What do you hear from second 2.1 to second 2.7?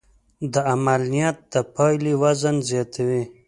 وزن